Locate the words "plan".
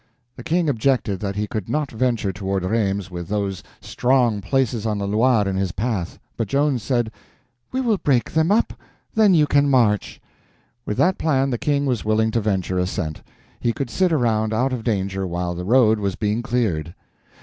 11.19-11.51